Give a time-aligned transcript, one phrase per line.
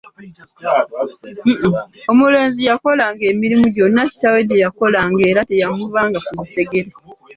[2.11, 6.89] Omulenzi yakolanga emirimu gyonna kitaawe gye yakolanga era teyamuvanga ku lusegere.